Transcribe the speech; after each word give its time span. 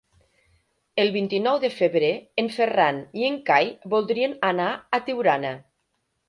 El 1.01 1.09
vint-i-nou 1.17 1.59
de 1.65 1.69
febrer 1.73 2.09
en 2.43 2.49
Ferran 2.55 3.03
i 3.21 3.27
en 3.29 3.37
Cai 3.51 3.69
voldrien 3.95 4.35
anar 4.51 4.71
a 4.99 5.03
Tiurana. 5.11 5.55